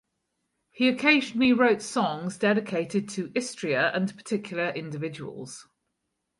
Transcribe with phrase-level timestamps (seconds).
[0.71, 5.67] He occasionally wrote songs dedicated to Istria and particular individuals.